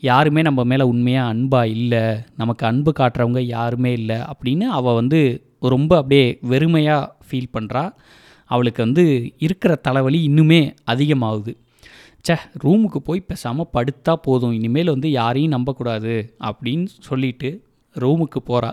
யாருமே 0.03 0.41
நம்ம 0.47 0.63
மேலே 0.71 0.85
உண்மையாக 0.93 1.33
அன்பாக 1.33 1.73
இல்லை. 1.75 2.05
நமக்கு 2.41 2.63
அன்பு 2.71 2.91
காட்டுறவங்க 2.99 3.43
யாருமே 3.57 3.91
இல்லை 3.99 4.17
அப்படின்னு 4.31 4.65
அவள் 4.79 4.99
வந்து 5.01 5.19
ரொம்ப 5.75 5.91
அப்படியே 6.01 6.25
வெறுமையாக 6.51 7.11
ஃபீல் 7.27 7.53
பண்ணுறா 7.55 7.83
அவளுக்கு 8.47 8.81
வந்து 8.83 9.05
இருக்கிற 9.37 9.71
தலைவலி 9.75 10.19
இன்னுமே 10.27 10.61
அதிகமாகுது. 10.91 11.53
சே 12.27 12.35
ரூமுக்கு 12.63 12.99
போய் 13.07 13.27
பேசாமல் 13.29 13.71
படுத்தா 13.73 14.13
போதும் 14.27 14.55
இனிமேல் 14.57 14.93
வந்து 14.95 15.09
யாரையும் 15.11 15.53
நம்பக்கூடாது 15.55 16.13
அப்படின்னு 16.49 16.87
சொல்லிட்டு 17.07 17.49
ரூமுக்கு 17.95 18.39
போகிறா 18.49 18.71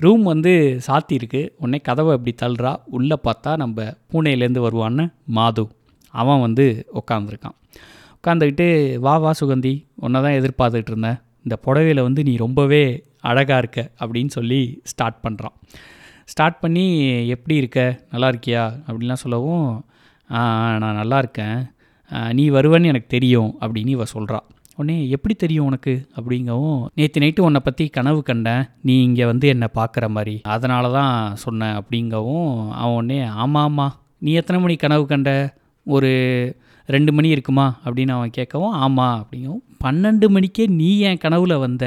ரூம் 0.00 0.22
வந்து 0.22 0.52
சாத்தியிருக்கு 0.86 1.40
உடனே 1.58 1.78
கதவை 1.88 2.12
இப்படி 2.18 2.34
தள்ளுறா. 2.42 2.72
உள்ளே 2.96 3.16
பார்த்தா 3.24 3.52
நம்ம 3.56 3.86
பூனேலேருந்து 4.12 4.60
வருவான்னு 4.66 5.04
மாது. 5.38 5.64
அவன் 6.14 6.40
வந்து 6.40 6.66
உட்காந்துருக்கான் 7.00 7.56
உட்காந்துக்கிட்டு 8.18 8.66
வா 9.06 9.14
வா 9.24 9.32
சுகந்தி. 9.40 9.74
உன்னை 10.04 10.18
தான் 10.24 10.36
எதிர்பார்த்துட்டு 10.40 10.92
இருந்தேன். 10.92 11.18
இந்த 11.44 11.56
புடவையில் 11.64 12.02
வந்து 12.02 12.22
நீ 12.28 12.32
ரொம்பவே 12.36 12.82
அழகாக 13.30 13.58
இருக்க. 13.58 13.80
அப்படின்னு 14.04 14.32
சொல்லி 14.38 14.60
ஸ்டார்ட் 14.84 15.18
பண்ணுறான் 15.24 15.56
ஸ்டார்ட் 16.32 16.60
பண்ணி 16.62 16.84
எப்படி 17.34 17.54
இருக்க? 17.60 17.80
நல்லா 18.12 18.28
இருக்கியா? 18.32 18.62
அப்படின்லாம் 18.86 19.22
சொல்லவும் 19.24 19.68
நான் 20.82 21.00
நல்லா 21.00 21.18
இருக்கேன். 21.22 21.58
நீ 22.38 22.44
வருவேன்னு 22.56 22.90
எனக்கு 22.92 23.08
தெரியும் 23.16 23.50
அப்படின்னு 23.62 23.92
இவ 23.96 24.04
சொல்கிறா 24.14 24.38
உடனே 24.80 24.96
எப்படி 25.14 25.34
தெரியும் 25.42 25.68
உனக்கு? 25.68 25.92
அப்படிங்கவும் 26.18 26.80
நேற்று 26.98 27.22
நைட்டு 27.22 27.46
உன்னை 27.46 27.60
பற்றி 27.64 27.84
கனவு 27.96 28.20
கண்டேன். 28.28 28.62
நீ 28.88 28.94
இங்கே 29.06 29.24
வந்து 29.30 29.46
என்னை 29.54 29.68
பார்க்குற 29.78 30.04
மாதிரி. 30.16 30.34
அதனால 30.54 30.90
தான் 30.98 31.14
சொன்னேன் 31.44 31.76
அப்படிங்கவும் 31.80 32.52
அவன் 32.80 32.96
உடனே 33.00 33.18
ஆமாம் 33.44 33.66
ஆமாம் 33.68 33.96
நீ 34.26 34.32
எத்தனை 34.40 34.60
மணி 34.64 34.76
கனவு 34.84 35.04
கண்ட? 35.12 35.32
ஒரு 35.86 36.12
ரெண்டு 36.88 37.10
மணி 37.16 37.28
இருக்குமா? 37.34 37.66
அப்படின்னு 37.86 38.12
அவன் 38.18 38.36
கேட்கவும் 38.38 38.76
ஆமாம் 38.84 39.16
அப்படிங்கவும் 39.22 39.64
பன்னெண்டு 39.84 40.26
மணிக்கே 40.36 40.66
நீ 40.80 40.90
என் 41.08 41.22
கனவில் 41.24 41.62
வந்த? 41.66 41.84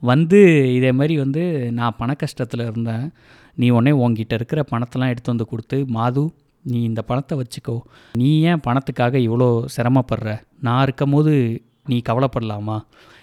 வந்து 0.00 0.74
இதே 0.74 0.92
மாதிரி 0.92 1.18
வந்து 1.18 1.72
நான் 1.72 1.96
பண 1.98 2.16
கஷ்டத்தில் 2.20 2.62
இருந்தேன். 2.62 3.12
நீ 3.54 3.68
உடனே 3.68 3.90
உங்ககிட்ட 3.90 4.34
இருக்கிற 4.34 4.64
பணத்தெல்லாம் 4.70 5.08
எடுத்து 5.08 5.30
வந்து 5.30 5.46
கொடுத்து 5.46 5.86
மாது 5.86 6.32
நீ 6.62 6.82
இந்த 6.82 7.02
பணத்தை 7.02 7.38
வச்சுக்கோ. 7.38 7.80
நீ 8.12 8.40
ஏன் 8.40 8.60
பணத்துக்காக 8.66 9.14
இவ்வளோ 9.28 9.64
சிரமப்படுற? 9.76 10.40
நான் 10.60 10.82
இருக்கும் 10.82 11.10
போது 11.10 11.62
நீ 11.86 12.02
கவலைப்படலாமா? 12.08 12.80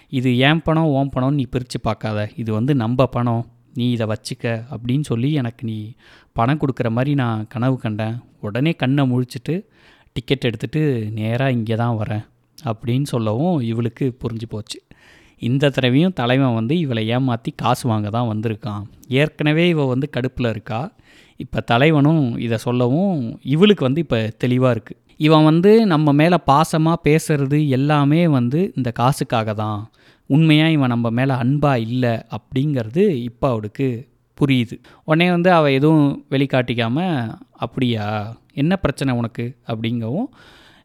இது 0.08 0.36
ஏன் 0.36 0.62
பணம் 0.62 0.84
ஓம் 0.84 1.10
பணம்னு 1.14 1.30
நீ 1.30 1.44
பிரித்து 1.44 1.80
பார்க்காத. 1.80 2.30
இது 2.36 2.52
வந்து 2.52 2.74
நம்ம 2.74 3.06
பணம். 3.06 3.46
நீ 3.74 3.90
இதை 3.90 4.06
வச்சுக்க. 4.06 4.64
அப்படின்னு 4.74 5.00
சொல்லி 5.00 5.32
எனக்கு 5.32 5.64
நீ 5.64 5.92
பணம் 6.32 6.58
கொடுக்குற 6.58 6.90
மாதிரி 6.90 7.14
நான் 7.14 7.46
கனவு 7.48 7.76
கண்டேன். 7.76 8.18
உடனே 8.40 8.72
கண்ணை 8.72 9.10
முழிச்சிட்டு 9.12 9.64
டிக்கெட் 10.12 10.44
எடுத்துகிட்டு 10.44 11.12
நேராக 11.12 11.52
இங்கே 11.52 11.74
தான் 11.74 11.96
வரேன். 11.96 12.24
அப்படின்னு 12.64 13.02
சொல்லவும் 13.02 13.60
இவளுக்கு 13.60 14.16
புரிஞ்சு 14.22 14.46
போச்சு. 14.48 14.82
இந்த 15.38 15.70
தடவையும் 15.70 16.12
தலைவன் 16.12 16.54
வந்து 16.54 16.78
இவளை 16.78 17.08
ஏமாற்றி 17.08 17.52
காசு 17.56 17.88
வாங்க 17.88 18.10
தான் 18.10 18.30
வந்திருக்கான். 18.32 18.82
ஏற்கனவே 19.08 19.68
இவள் 19.68 19.86
வந்து 19.86 20.10
கடுப்பில் 20.10 20.50
இருக்கா. 20.50 20.92
இப்போ 21.36 21.60
தலைவனும் 21.60 22.38
இதை 22.38 22.58
சொல்லவும் 22.58 23.38
இவளுக்கு 23.42 23.84
வந்து 23.84 24.00
இப்போ 24.00 24.30
தெளிவாக 24.38 24.74
இருக்குது 24.74 25.00
இவன் 25.16 25.44
வந்து 25.44 25.86
நம்ம 25.86 26.12
மேலே 26.12 26.36
பாசமாக 26.46 27.04
பேசுறது 27.04 27.68
எல்லாமே 27.68 28.28
வந்து 28.28 28.72
இந்த 28.76 28.90
காசுக்காக 28.90 29.54
தான். 29.54 29.90
உண்மையாக 30.26 30.70
இவன் 30.70 30.88
நம்ம 30.88 31.10
மேலே 31.10 31.32
அன்பாக 31.32 31.78
இல்லை 31.78 32.20
அப்படிங்கிறது 32.36 33.04
இப்போ 33.28 33.48
அவளுக்கு 33.48 34.08
புரியுது. 34.38 34.76
உடனே 35.04 35.30
வந்து 35.30 35.50
அவள் 35.50 35.72
எதுவும் 35.72 36.26
வெளிக்காட்டிக்காமல் 36.30 37.34
அப்படியா? 37.52 38.06
என்ன 38.52 38.76
பிரச்சனை 38.76 39.16
உனக்கு? 39.16 39.56
அப்படிங்கவும் 39.66 40.28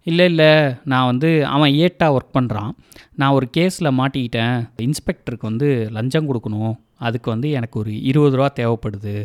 இல்லை 0.08 0.26
இல்லை 0.26 0.52
நான் 0.92 1.10
வந்து 1.12 1.30
அவன் 1.56 1.74
ஏட்டாக 1.84 2.16
ஒர்க் 2.18 2.36
பண்ணுறான் 2.38 2.72
நான் 3.20 3.36
ஒரு 3.38 3.48
கேஸில் 3.58 3.96
மாட்டிக்கிட்டேன். 4.00 4.60
இன்ஸ்பெக்டருக்கு 4.86 5.50
வந்து 5.52 5.70
லஞ்சம் 5.96 6.30
கொடுக்கணும். 6.30 6.76
அதுக்கு 7.08 7.30
வந்து 7.34 7.50
எனக்கு 7.58 7.76
ஒரு 7.80 7.92
இருபது 8.12 8.36
ரூபா 8.38 8.50
தேவைப்படுது. 8.60 9.16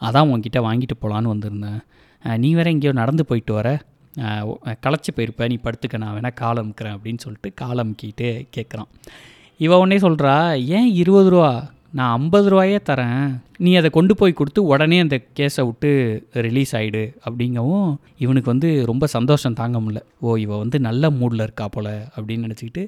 அதான் 0.00 0.26
உங்ககிட்ட 0.28 0.60
வாங்கிட்டு 0.68 0.96
போகலான்னு 1.02 1.32
வந்திருந்தேன். 1.34 1.80
நீ 2.42 2.48
வேற 2.58 2.68
எங்கேயோ 2.74 2.92
நடந்து 3.00 3.24
போயிட்டு 3.30 3.52
வர. 3.58 3.68
களைச்சி 4.84 5.10
போயிருப்ப 5.16 5.48
நீ 5.52 5.56
படுத்துக்க 5.64 5.96
நான் 6.02 6.14
வேணால் 6.16 6.38
கால் 6.42 6.60
அமுக்கிறேன் 6.62 6.94
அப்படின்னு 6.96 7.22
சொல்லிட்டு 7.24 7.50
கால் 7.62 7.82
அமுக்கிட்டு 7.82 8.28
கேட்குறான் 8.56 8.90
இவ 9.64 9.78
உடனே 9.82 9.98
சொல்கிறா 10.04 10.34
ஏன் 10.78 10.88
இருபது 11.02 11.28
ரூபா? 11.34 11.50
நான் 11.92 12.18
ஐம்பது 12.18 12.46
ரூபாயே 12.52 12.78
தரேன். 12.88 13.28
நீ 13.58 13.74
அதை 13.74 13.90
கொண்டு 13.90 14.14
போய் 14.16 14.32
கொடுத்து 14.32 14.64
உடனே 14.64 14.98
அந்த 14.98 15.16
கேஸை 15.38 15.64
விட்டு 15.64 15.90
ரிலீஸ் 16.32 16.76
ஆகிடு 16.76 17.02
அப்படிங்கவும் 17.28 17.96
இவனுக்கு 18.18 18.50
வந்து 18.50 18.70
ரொம்ப 18.86 19.06
சந்தோஷம் 19.06 19.58
தாங்க 19.60 19.78
முடில 19.80 20.00
ஓ 20.20 20.36
இவ 20.36 20.58
வந்து 20.58 20.80
நல்ல 20.80 21.10
மூடில் 21.10 21.42
இருக்கா 21.46 21.68
போல 21.68 22.06
அப்படின்னு 22.16 22.46
நினச்சிக்கிட்டு 22.46 22.84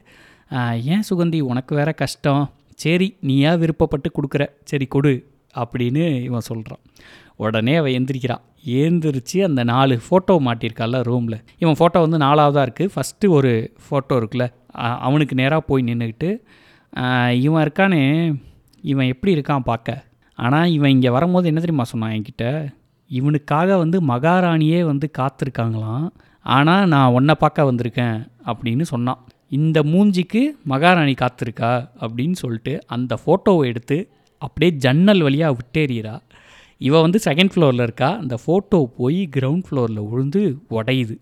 ஏன் 0.93 1.07
சுகந்தி 1.11 1.41
உனக்கு 1.41 1.75
வேற 1.75 1.93
கஷ்டம். 1.93 2.51
சரி 2.75 3.09
நீயா 3.21 3.53
விருப்பப்பட்டு 3.55 4.09
கொடுக்குற. 4.19 4.47
சரி 4.65 4.87
கொடு. 4.87 5.15
அப்படின்னு 5.55 6.23
இவன் 6.23 6.49
சொல்கிறான் 6.49 6.83
உடனே 7.37 7.75
அவள் 7.75 7.93
எந்திரிக்கிறான். 7.93 8.43
ஏந்திரிச்சு 8.65 9.39
அந்த 9.43 9.65
நாலு 9.65 9.95
ஃபோட்டோ 10.07 10.35
மாட்டியிருக்கால 10.47 11.03
ரூமில் 11.03 11.39
இவன் 11.59 11.79
ஃபோட்டோ 11.79 12.01
வந்து 12.05 12.19
நாலாவதாக 12.19 12.67
இருக்குது 12.67 12.93
ஃபஸ்ட்டு 12.95 13.29
ஒரு 13.29 13.53
ஃபோட்டோ 13.85 14.15
இருக்குல்ல 14.21 14.47
அவனுக்கு 15.07 15.35
நேராக 15.35 15.61
போய் 15.61 15.85
நின்றுக்கிட்டு 15.85 16.31
இவன் 17.41 17.65
இருக்கானே. 17.67 18.03
இவன் 18.83 19.07
எப்படி 19.07 19.41
இருக்கான் 19.41 19.59
பார்க்க. 19.59 20.05
ஆனால் 20.35 20.71
இவன் 20.71 20.91
இங்கே 20.91 21.11
வரும்போது 21.11 21.47
என்ன 21.47 21.61
தெரியுமா 21.61 21.85
சொன்னான் 21.85 22.13
என்கிட்ட? 22.13 22.75
இவனுக்காக 23.09 23.79
வந்து 23.79 24.01
மகாராணியே 24.03 24.85
வந்து 24.85 25.11
காத்திருக்காங்களாம். 25.19 26.09
ஆனால் 26.43 26.89
நான் 26.89 27.13
உன்னை 27.13 27.35
பார்க்க 27.39 27.73
வந்திருக்கேன் 27.73 28.29
அப்படின்னு 28.47 28.83
சொன்னான். 28.83 29.25
இந்த 29.49 29.83
மூஞ்சிக்கு 29.83 30.43
மகாராணி 30.65 31.15
காத்திருக்கா? 31.15 31.89
அப்படின்னு 32.01 32.33
சொல்லிட்டு 32.33 32.87
அந்த 32.87 33.19
ஃபோட்டோவை 33.27 33.65
எடுத்து 33.65 34.11
அப்படியே 34.39 34.79
ஜன்னல் 34.79 35.21
வழியாக 35.21 35.57
விட்டேறிறா 35.57 36.21
இவன் 36.79 37.01
வந்து 37.01 37.19
செகண்ட் 37.25 37.51
ஃப்ளோரில் 37.55 37.83
இருக்கா. 37.83 38.17
அந்த 38.17 38.39
ஃபோட்டோ 38.47 38.85
போய் 38.85 39.29
கிரவுண்ட் 39.37 39.63
ஃப்ளோரில் 39.71 40.09
விழுந்து 40.09 40.59
உடையுது. 40.71 41.19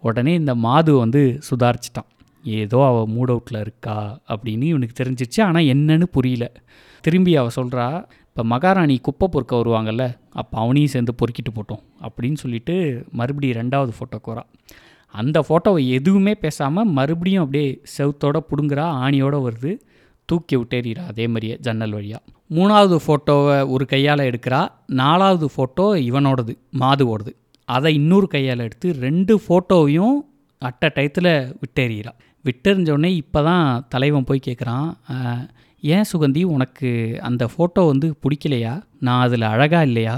உடனே 0.00 0.34
இந்த 0.34 0.54
மாது 0.54 0.96
வந்து 0.96 1.40
சுதாரிச்சிட்டான். 1.50 2.08
ஏதோ 2.44 2.78
அவள் 2.86 3.10
மூட் 3.14 3.32
அவுட்டில் 3.34 3.60
இருக்கா 3.60 4.20
அப்படின்னு 4.28 4.62
இவனுக்கு 4.62 5.04
தெரிஞ்சிச்சு. 5.04 5.40
ஆனால் 5.42 5.62
என்னன்னு 5.62 6.02
புரியல. 6.02 6.52
திரும்பி 7.00 7.36
அவள் 7.36 7.56
சொல்கிறா 7.56 7.86
இப்போ 8.28 8.44
மகாராணி 8.44 8.98
குப்பை 8.98 9.28
பொறுக்க 9.28 9.56
வருவாங்கல்ல 9.56 10.04
அப்போ 10.30 10.58
அவனையும் 10.60 10.90
சேர்ந்து 10.90 11.14
பொறுக்கிட்டு 11.20 11.52
போட்டோம் 11.54 11.82
அப்படின்னு 12.06 12.34
சொல்லிட்டு 12.34 13.04
மறுபடியும் 13.10 13.58
ரெண்டாவது 13.60 13.92
ஃபோட்டோக்கு 13.98 14.30
வரா. 14.32 14.44
அந்த 15.08 15.44
ஃபோட்டோவை 15.48 15.88
எதுவுமே 15.88 16.34
பேசாமல் 16.34 16.84
மறுபடியும் 16.84 17.42
அப்படியே 17.42 17.82
செவுத்தோட 17.98 18.36
பிடுங்குறா 18.50 18.86
ஆணியோட 19.04 19.36
வருது 19.46 19.72
தூக்கி 20.24 20.56
விட்டேறிறா 20.56 21.06
அதே 21.06 21.26
மாதிரியே 21.26 21.56
ஜன்னல் 21.56 21.92
வழியாக 21.92 22.22
மூணாவது 22.50 22.96
ஃபோட்டோவை 23.04 23.68
ஒரு 23.68 23.86
கையால் 23.86 24.18
எடுக்கிறா 24.18 24.68
நாலாவது 24.86 25.48
ஃபோட்டோ 25.56 25.86
இவனோடது 26.08 26.54
மாதுவோடது. 26.78 27.32
அதை 27.64 27.94
இன்னொரு 27.94 28.26
கையால் 28.26 28.58
எடுத்து 28.58 28.92
ரெண்டு 28.92 29.40
ஃபோட்டோவையும் 29.48 30.16
அட்ட 30.58 30.92
டயத்தில் 30.94 31.54
விட்டேறிகிறா 31.62 32.12
விட்டெறிஞ்ச 32.44 32.88
உடனே 32.90 33.10
இப்போ 33.14 33.40
தான் 33.42 33.66
தலைவன் 33.88 34.24
போய் 34.24 34.46
கேட்குறான் 34.46 34.88
ஏன் 35.82 36.08
சுகந்தி 36.10 36.42
உனக்கு 36.54 36.88
அந்த 37.20 37.44
ஃபோட்டோ 37.52 37.82
வந்து 37.86 38.08
பிடிக்கலையா? 38.22 38.74
நான் 39.00 39.24
அதில் 39.24 39.50
அழகாக 39.52 39.86
இல்லையா? 39.86 40.14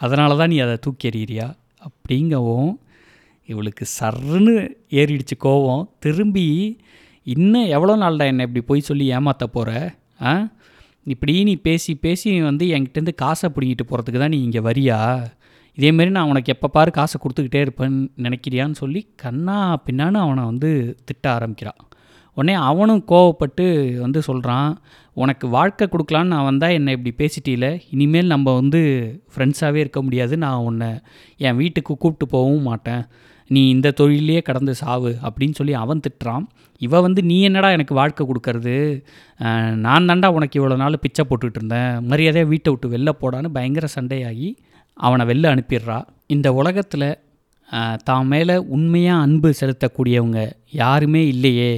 அதனால 0.00 0.36
தான் 0.36 0.48
நீ 0.48 0.58
அதை 0.58 0.74
தூக்கி 0.76 1.08
எறிகிறியா 1.10 1.46
அப்படிங்கவும் 1.82 2.72
இவளுக்கு 3.48 3.84
சர்ன்னு 3.98 4.54
ஏறிடுச்சு 4.92 5.36
கோவம். 5.44 5.84
திரும்பி 5.98 6.46
இன்னும் 7.26 7.72
எவ்வளோ 7.76 7.94
நாள்டா 7.96 8.24
என்னை 8.24 8.44
இப்படி 8.48 8.62
போய் 8.64 8.88
சொல்லி 8.88 9.06
ஏமாற்ற 9.16 9.46
போகிற 9.48 9.70
ஆ 10.22 10.32
இப்படி 11.06 11.32
நீ 11.44 11.54
பேசி 11.66 11.92
பேசி 11.96 12.28
வந்து 12.42 12.64
என்கிட்டேருந்து 12.76 13.14
காசை 13.14 13.48
பிடிங்கிட்டு 13.50 13.84
போகிறதுக்கு 13.84 14.18
தான் 14.18 14.34
நீ 14.34 14.40
இங்கே 14.42 14.62
வரியா? 14.68 14.98
இதேமாரி 15.78 16.10
நான் 16.10 16.30
உனக்கு 16.32 16.52
எப்போ 16.52 16.68
பாரு 16.68 16.90
காசை 16.90 17.16
கொடுத்துக்கிட்டே 17.22 17.60
இருப்பேன்னு 17.64 17.98
நினைக்கிறியான்னு 18.26 18.76
சொல்லி 18.82 19.00
கண்ணா 19.16 19.56
பின்னான்னு 19.86 20.18
அவனை 20.18 20.44
வந்து 20.44 20.70
திட்ட 21.04 21.26
ஆரம்பிக்கிறான் 21.32 21.80
உடனே 22.36 22.54
அவனும் 22.70 23.02
கோவப்பட்டு 23.08 23.66
வந்து 24.00 24.20
சொல்கிறான் 24.22 24.70
உனக்கு 25.16 25.46
வாழ்க்கை 25.48 25.84
கொடுக்கலான்னு 25.92 26.32
நான் 26.34 26.48
வந்தால் 26.48 26.74
என்னை 26.78 26.94
இப்படி 26.96 27.12
பேசிட்டீல 27.20 27.66
இனிமேல் 27.90 28.32
நம்ம 28.34 28.54
வந்து 28.54 28.80
ஃப்ரெண்ட்ஸாகவே 29.34 29.80
இருக்க 29.84 30.00
முடியாது 30.02 30.34
நான் 30.36 30.64
உன்னை 30.70 30.90
என் 31.36 31.56
வீட்டுக்கு 31.56 31.92
கூப்பிட்டு 31.96 32.26
போகவும் 32.34 32.68
மாட்டேன். 32.70 33.02
நீ 33.50 33.60
இந்த 33.70 33.92
தொழிலே 34.00 34.40
கடந்து 34.42 34.72
சாவு 34.74 35.10
அப்படின்னு 35.26 35.58
சொல்லி 35.58 35.74
அவன் 35.82 36.02
திட்டுறான். 36.06 36.44
இவன் 36.80 37.04
வந்து 37.06 37.20
நீ 37.22 37.36
என்னடா 37.42 37.68
எனக்கு 37.70 37.94
வாழ்க்கை 37.94 38.22
கொடுக்கறது? 38.26 38.76
நான் 39.84 40.08
தாண்டா 40.10 40.30
உனக்கு 40.38 40.58
இவ்வளோ 40.60 40.76
நாள் 40.76 41.02
பிச்சை 41.04 41.24
போட்டுக்கிட்டு 41.28 41.60
இருந்தேன். 41.60 41.92
மரியாதையாக 42.10 42.50
வீட்டை 42.52 42.72
விட்டு 42.72 42.88
வெளில 42.94 43.12
போடான்னு 43.22 43.54
பயங்கர 43.58 43.88
சண்டையாகி 43.94 44.50
அவனை 44.96 45.24
வெளில 45.26 45.46
அனுப்பிடுறா. 45.54 45.98
இந்த 46.34 46.48
உலகத்தில் 46.60 47.08
தான் 48.08 48.26
மேலே 48.26 48.56
உண்மையாக 48.76 49.24
அன்பு 49.26 49.48
செலுத்தக்கூடியவங்க 49.60 50.40
யாருமே 50.82 51.22
இல்லையே. 51.26 51.72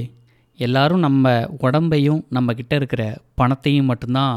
எல்லாரும் 0.59 1.03
நம்ம 1.05 1.33
உடம்பையும் 1.61 2.21
நம்மக்கிட்ட 2.35 2.73
இருக்கிற 2.79 3.03
பணத்தையும் 3.39 3.89
மட்டும்தான் 3.91 4.35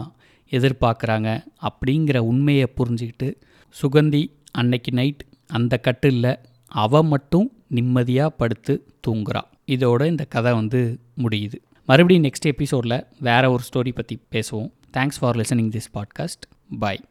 எதிர்பார்க்குறாங்க 0.53 1.29
அப்படிங்கிற 1.69 2.19
உண்மையை 2.31 2.67
புரிஞ்சுக்கிட்டு 2.79 3.29
சுகந்தி 3.77 4.23
அன்னைக்கு 4.53 4.93
நைட் 4.93 5.23
அந்த 5.59 5.77
கட்டிலில் 5.77 6.39
அவ 6.85 7.03
மட்டும் 7.13 7.49
நிம்மதியாக 7.69 8.37
படுத்து 8.41 8.75
தூங்குறா. 9.07 9.43
இதோட 9.75 10.07
இந்த 10.13 10.25
கதை 10.35 10.53
வந்து 10.53 10.81
முடியுது. 11.25 11.59
மறுபடியும் 11.87 12.25
நெக்ஸ்ட் 12.25 12.51
எபிசோடில் 12.53 12.99
வேறு 13.29 13.51
ஒரு 13.55 13.63
ஸ்டோரி 13.69 13.93
பற்றி 13.95 14.17
பேசுவோம். 14.35 14.71
Thanks 14.97 15.21
for 15.21 15.37
listening 15.37 15.73
this 15.77 15.91
podcast 15.97 16.47
bye 16.79 17.03